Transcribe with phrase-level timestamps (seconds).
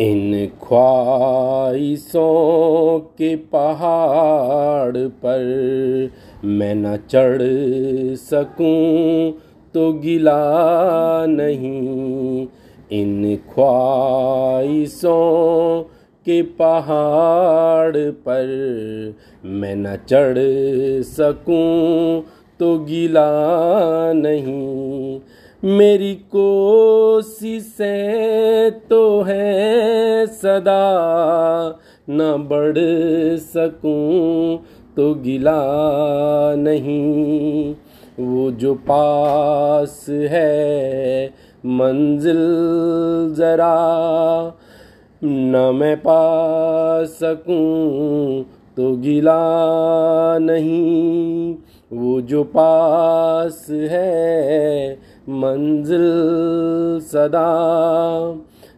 [0.00, 2.24] इन ख्वाहिशों
[3.18, 5.42] के पहाड़ पर
[6.44, 7.42] मैं न चढ़
[8.16, 9.32] सकूँ
[9.74, 10.36] तो गिला
[11.26, 12.46] नहीं।
[12.92, 15.12] इन ख्वाहिशों
[16.26, 18.46] के पहाड़ पर
[19.44, 20.38] मैं न चढ़
[21.02, 22.24] सकूँ
[22.60, 23.30] तो गिला
[24.12, 25.20] नहीं।
[25.64, 31.78] मेरी कोशिशें तो है सदा।
[32.10, 34.60] न बढ़ सकूँ
[34.96, 35.64] तो गिला
[36.54, 37.74] नहीं।
[38.20, 41.30] वो जो पास है,
[41.66, 42.38] मंजिल
[43.36, 44.52] जरा।
[45.24, 51.56] न मैं पा सकूँ तो गिला नहीं।
[51.92, 56.06] वो जो पास है मंजिल
[57.02, 57.50] सदा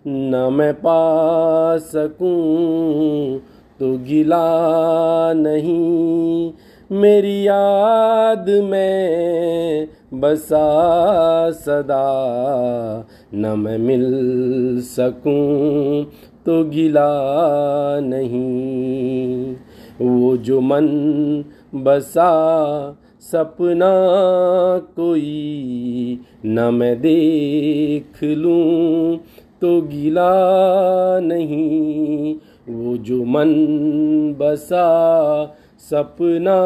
[0.07, 3.39] न मैं पा सकूँ
[3.81, 6.53] तो गिला नहीं
[6.91, 12.09] मेरी याद में बसा सदा।
[13.35, 14.05] न मैं मिल
[14.85, 16.05] सकूँ
[16.47, 17.11] तो गिला
[18.03, 19.55] नहीं,
[20.01, 20.87] वो जो मन
[21.75, 22.31] बसा
[23.23, 23.91] सपना
[24.97, 29.17] कोई न मैं देख लूँ
[29.61, 30.31] तो गिला
[31.23, 32.35] नहीं
[32.69, 33.53] वो जो मन
[34.39, 34.89] बसा।
[35.79, 36.57] सपना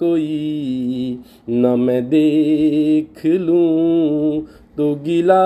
[0.00, 1.18] कोई
[1.50, 4.42] न मैं देख लूँ
[4.76, 5.42] तो गिला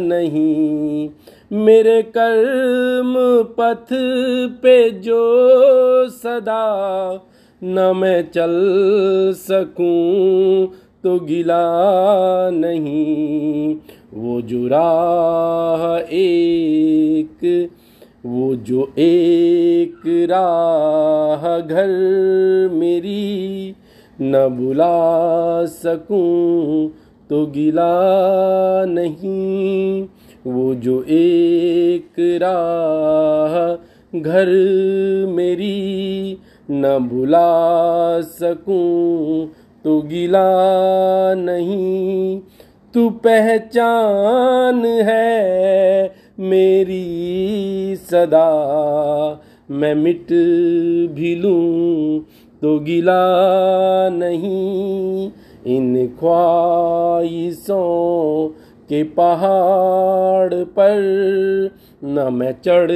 [0.00, 1.08] नहीं
[1.52, 3.14] मेरे कर्म
[3.58, 3.88] पथ
[4.62, 5.24] पे जो
[6.08, 6.64] सदा
[7.64, 8.52] न मैं चल
[9.36, 10.66] सकूँ
[11.04, 11.60] तो गिला
[12.50, 13.76] नहीं।
[14.14, 17.70] वो जो राह एक,
[18.26, 21.88] वो जो एक राह घर
[22.72, 23.74] मेरी,
[24.20, 26.88] न बुला सकूँ
[27.30, 27.92] तो गिला
[28.84, 30.02] नहीं।
[30.46, 33.74] वो जो एक राह
[34.20, 34.46] घर
[35.28, 36.38] मेरी
[36.70, 39.46] न भुला सकूँ
[39.84, 40.40] तो गिला
[41.34, 42.40] नहीं,
[42.94, 48.50] तू पहचान है मेरी सदा।
[49.70, 50.26] मैं मिट
[51.14, 52.20] भी लूँ
[52.62, 53.22] तो गिला
[54.12, 55.30] नहीं,
[55.66, 57.78] इन ख्वाहिशों
[58.90, 60.98] के पहाड़ पर
[62.04, 62.90] न मैं चढ़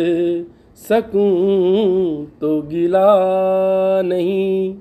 [0.76, 3.06] सकूँ तो गिला
[4.04, 4.74] नहीं।